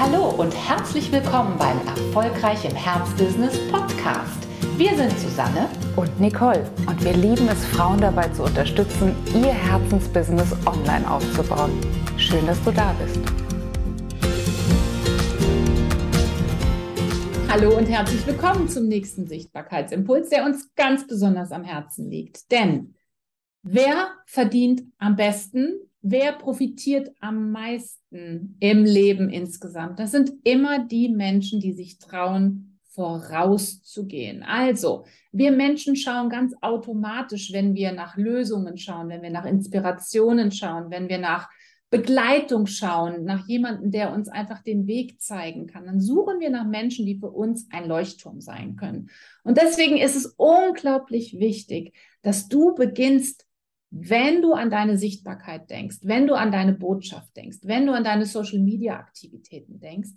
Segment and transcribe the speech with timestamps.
[0.00, 4.46] Hallo und herzlich willkommen beim Erfolgreich im Herzbusiness Podcast.
[4.76, 10.52] Wir sind Susanne und Nicole und wir lieben es, Frauen dabei zu unterstützen, ihr Herzensbusiness
[10.64, 11.72] online aufzubauen.
[12.16, 13.18] Schön, dass du da bist.
[17.48, 22.52] Hallo und herzlich willkommen zum nächsten Sichtbarkeitsimpuls, der uns ganz besonders am Herzen liegt.
[22.52, 22.94] Denn
[23.64, 29.98] wer verdient am besten wer profitiert am meisten im Leben insgesamt?
[29.98, 34.42] Das sind immer die Menschen, die sich trauen, vorauszugehen.
[34.42, 40.50] Also, wir Menschen schauen ganz automatisch, wenn wir nach Lösungen schauen, wenn wir nach Inspirationen
[40.50, 41.48] schauen, wenn wir nach
[41.90, 46.66] Begleitung schauen, nach jemandem, der uns einfach den Weg zeigen kann, dann suchen wir nach
[46.66, 49.10] Menschen, die für uns ein Leuchtturm sein können.
[49.42, 53.47] Und deswegen ist es unglaublich wichtig, dass du beginnst,
[53.90, 58.04] wenn du an deine Sichtbarkeit denkst, wenn du an deine Botschaft denkst, wenn du an
[58.04, 60.10] deine Social-Media-Aktivitäten denkst,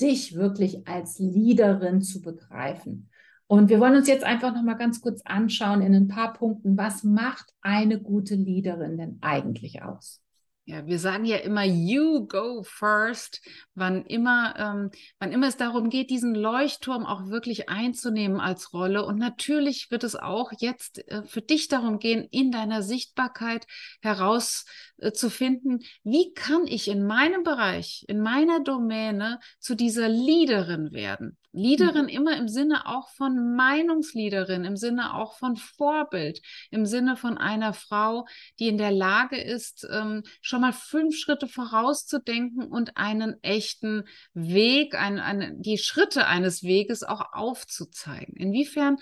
[0.00, 3.10] dich wirklich als Leaderin zu begreifen.
[3.46, 6.76] Und wir wollen uns jetzt einfach noch mal ganz kurz anschauen in ein paar Punkten,
[6.76, 10.22] was macht eine gute Leaderin denn eigentlich aus?
[10.68, 13.40] Ja, wir sagen ja immer, you go first,
[13.74, 19.06] wann immer, ähm, wann immer es darum geht, diesen Leuchtturm auch wirklich einzunehmen als Rolle.
[19.06, 23.66] Und natürlich wird es auch jetzt äh, für dich darum gehen, in deiner Sichtbarkeit
[24.02, 31.38] herauszufinden, äh, wie kann ich in meinem Bereich, in meiner Domäne zu dieser Leaderin werden.
[31.52, 32.08] Leaderin mhm.
[32.08, 37.72] immer im Sinne auch von Meinungsleaderin, im Sinne auch von Vorbild, im Sinne von einer
[37.72, 38.26] Frau,
[38.58, 44.94] die in der Lage ist, ähm, schon mal fünf Schritte vorauszudenken und einen echten Weg,
[44.94, 48.34] ein, eine, die Schritte eines Weges auch aufzuzeigen.
[48.36, 48.98] Inwiefern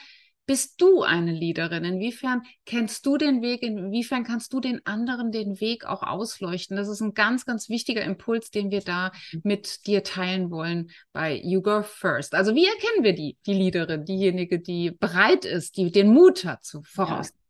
[0.46, 1.84] bist du eine Leaderin?
[1.84, 3.62] Inwiefern kennst du den Weg?
[3.62, 6.76] Inwiefern kannst du den anderen den Weg auch ausleuchten?
[6.76, 9.40] Das ist ein ganz, ganz wichtiger Impuls, den wir da mhm.
[9.42, 12.34] mit dir teilen wollen bei You Go First.
[12.34, 16.64] Also wie erkennen wir die, die Leaderin, diejenige, die bereit ist, die den Mut hat
[16.64, 17.30] zu voraus?
[17.30, 17.45] Ja.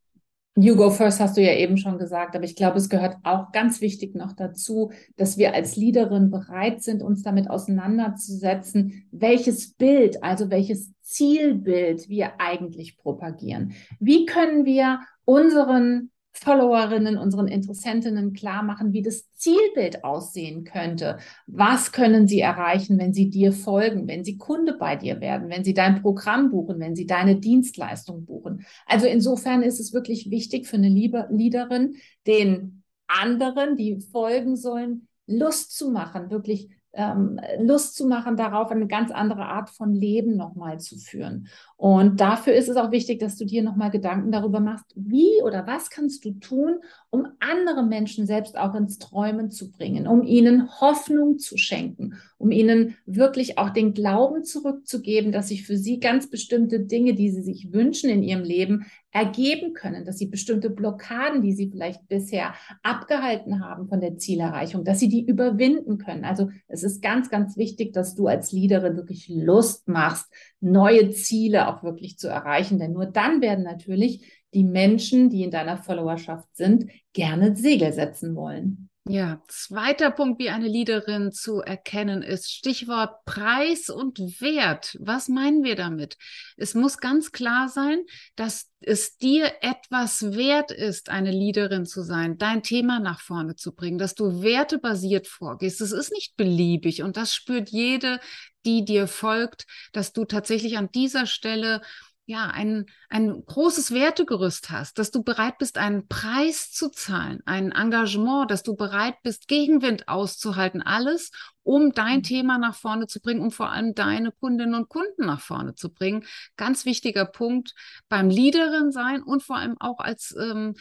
[0.59, 3.53] You Go First hast du ja eben schon gesagt, aber ich glaube, es gehört auch
[3.53, 10.25] ganz wichtig noch dazu, dass wir als Leaderin bereit sind, uns damit auseinanderzusetzen, welches Bild,
[10.25, 13.75] also welches Zielbild wir eigentlich propagieren.
[14.01, 21.19] Wie können wir unseren Followerinnen, unseren Interessentinnen klar machen, wie das Zielbild aussehen könnte.
[21.47, 25.65] Was können sie erreichen, wenn sie dir folgen, wenn sie Kunde bei dir werden, wenn
[25.65, 28.67] sie dein Programm buchen, wenn sie deine Dienstleistung buchen.
[28.87, 35.77] Also insofern ist es wirklich wichtig für eine Leaderin, den anderen, die folgen sollen, Lust
[35.77, 40.81] zu machen, wirklich ähm, Lust zu machen, darauf eine ganz andere Art von Leben nochmal
[40.81, 41.49] zu führen.
[41.77, 45.67] Und dafür ist es auch wichtig, dass du dir nochmal Gedanken darüber machst, wie oder
[45.67, 46.79] was kannst du tun,
[47.11, 52.51] um andere Menschen selbst auch ins Träumen zu bringen, um ihnen Hoffnung zu schenken, um
[52.51, 57.43] ihnen wirklich auch den Glauben zurückzugeben, dass sich für sie ganz bestimmte Dinge, die sie
[57.43, 58.87] sich wünschen in ihrem Leben,
[59.17, 62.53] ergeben können, dass sie bestimmte Blockaden, die sie vielleicht bisher
[62.83, 66.27] abgehalten haben von der Zielerreichung, dass sie die überwinden können.
[66.27, 71.69] Also es ist ganz, ganz wichtig, dass du als Leaderin wirklich Lust machst, neue Ziele
[71.69, 76.49] auch wirklich zu erreichen, denn nur dann werden natürlich die Menschen, die in deiner Followerschaft
[76.57, 78.89] sind, gerne Segel setzen wollen.
[79.09, 84.97] Ja, zweiter Punkt, wie eine Leaderin zu erkennen ist, Stichwort Preis und Wert.
[84.99, 86.17] Was meinen wir damit?
[86.57, 88.03] Es muss ganz klar sein,
[88.35, 93.77] dass es dir etwas wert ist, eine Leaderin zu sein, dein Thema nach vorne zu
[93.77, 95.81] bringen, dass du wertebasiert vorgehst.
[95.81, 98.19] Es ist nicht beliebig und das spürt jede,
[98.65, 101.81] die dir folgt, dass du tatsächlich an dieser Stelle
[102.29, 107.71] ja, ein, ein großes Wertegerüst hast, dass du bereit bist, einen Preis zu zahlen, ein
[107.71, 111.31] Engagement, dass du bereit bist, Gegenwind auszuhalten, alles,
[111.63, 112.23] um dein mhm.
[112.25, 115.93] Thema nach vorne zu bringen, um vor allem deine Kundinnen und Kunden nach vorne zu
[115.93, 116.25] bringen.
[116.57, 117.75] Ganz wichtiger Punkt
[118.09, 120.75] beim Leaderin sein und vor allem auch als ähm,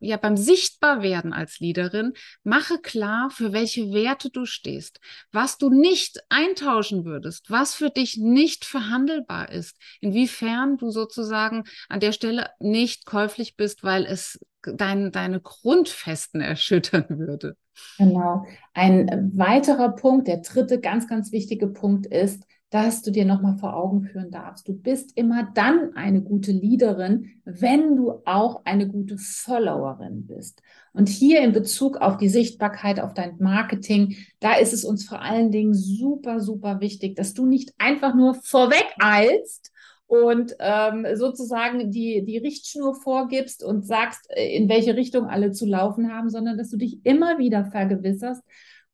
[0.00, 2.12] ja beim Sichtbarwerden als Leaderin,
[2.44, 5.00] mache klar, für welche Werte du stehst,
[5.32, 12.00] was du nicht eintauschen würdest, was für dich nicht verhandelbar ist, inwiefern du sozusagen an
[12.00, 17.56] der Stelle nicht käuflich bist, weil es dein, deine Grundfesten erschüttern würde.
[17.96, 18.44] Genau.
[18.74, 23.74] Ein weiterer Punkt, der dritte ganz, ganz wichtige Punkt ist, dass du dir nochmal vor
[23.74, 24.68] Augen führen darfst.
[24.68, 30.62] Du bist immer dann eine gute Leaderin, wenn du auch eine gute Followerin bist.
[30.92, 35.22] Und hier in Bezug auf die Sichtbarkeit, auf dein Marketing, da ist es uns vor
[35.22, 39.72] allen Dingen super, super wichtig, dass du nicht einfach nur vorweg eilst
[40.06, 45.66] und ähm, sozusagen die, die Richtschnur vorgibst und sagst, äh, in welche Richtung alle zu
[45.66, 48.42] laufen haben, sondern dass du dich immer wieder vergewisserst,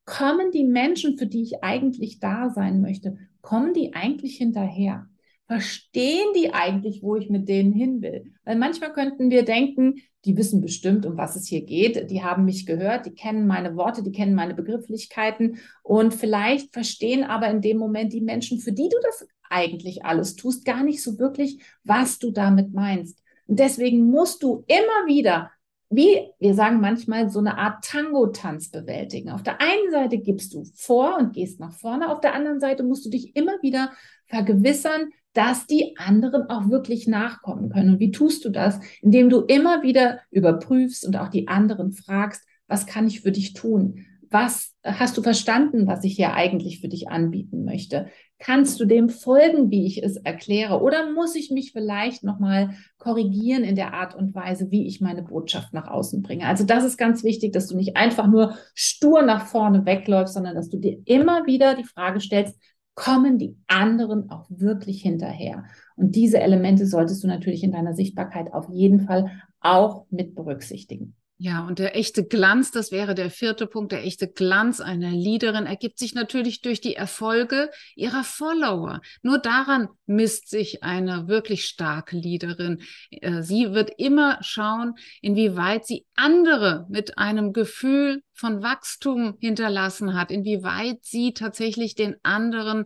[0.04, 5.06] kommen die Menschen, für die ich eigentlich da sein möchte, kommen die eigentlich hinterher?
[5.46, 8.32] Verstehen die eigentlich, wo ich mit denen hin will?
[8.44, 12.10] Weil manchmal könnten wir denken, die wissen bestimmt, um was es hier geht.
[12.10, 17.24] Die haben mich gehört, die kennen meine Worte, die kennen meine Begrifflichkeiten und vielleicht verstehen
[17.24, 21.02] aber in dem Moment die Menschen, für die du das eigentlich alles tust, gar nicht
[21.02, 23.22] so wirklich, was du damit meinst.
[23.46, 25.50] Und deswegen musst du immer wieder
[25.90, 29.30] wie wir sagen manchmal, so eine Art Tango-Tanz bewältigen.
[29.30, 32.82] Auf der einen Seite gibst du vor und gehst nach vorne, auf der anderen Seite
[32.82, 33.92] musst du dich immer wieder
[34.26, 37.90] vergewissern, dass die anderen auch wirklich nachkommen können.
[37.90, 38.80] Und wie tust du das?
[39.02, 43.52] Indem du immer wieder überprüfst und auch die anderen fragst, was kann ich für dich
[43.52, 44.06] tun?
[44.34, 48.08] Was hast du verstanden, was ich hier eigentlich für dich anbieten möchte?
[48.40, 50.82] Kannst du dem folgen, wie ich es erkläre?
[50.82, 55.22] Oder muss ich mich vielleicht nochmal korrigieren in der Art und Weise, wie ich meine
[55.22, 56.48] Botschaft nach außen bringe?
[56.48, 60.56] Also das ist ganz wichtig, dass du nicht einfach nur stur nach vorne wegläufst, sondern
[60.56, 62.58] dass du dir immer wieder die Frage stellst,
[62.96, 65.62] kommen die anderen auch wirklich hinterher?
[65.94, 71.13] Und diese Elemente solltest du natürlich in deiner Sichtbarkeit auf jeden Fall auch mit berücksichtigen.
[71.36, 75.66] Ja, und der echte Glanz, das wäre der vierte Punkt, der echte Glanz einer Leaderin
[75.66, 79.00] ergibt sich natürlich durch die Erfolge ihrer Follower.
[79.22, 82.82] Nur daran misst sich eine wirklich starke Leaderin.
[83.10, 90.30] Äh, sie wird immer schauen, inwieweit sie andere mit einem Gefühl von Wachstum hinterlassen hat,
[90.30, 92.84] inwieweit sie tatsächlich den anderen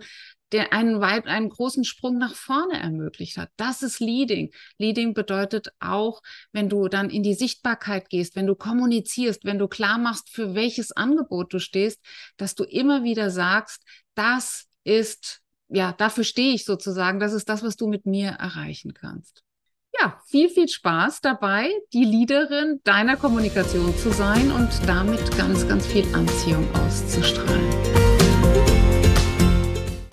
[0.53, 3.51] der einen weit, einen großen Sprung nach vorne ermöglicht hat.
[3.57, 4.51] Das ist Leading.
[4.79, 6.23] Leading bedeutet auch,
[6.53, 10.55] wenn du dann in die Sichtbarkeit gehst, wenn du kommunizierst, wenn du klar machst, für
[10.55, 12.01] welches Angebot du stehst,
[12.37, 13.83] dass du immer wieder sagst,
[14.15, 17.21] das ist, ja, dafür stehe ich sozusagen.
[17.21, 19.43] Das ist das, was du mit mir erreichen kannst.
[20.01, 25.87] Ja, viel, viel Spaß dabei, die Leaderin deiner Kommunikation zu sein und damit ganz, ganz
[25.87, 28.08] viel Anziehung auszustrahlen.